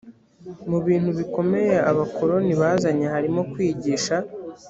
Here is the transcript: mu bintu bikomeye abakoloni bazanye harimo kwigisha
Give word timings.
mu 0.69 0.79
bintu 0.87 1.09
bikomeye 1.19 1.75
abakoloni 1.91 2.51
bazanye 2.61 3.05
harimo 3.13 3.41
kwigisha 3.51 4.15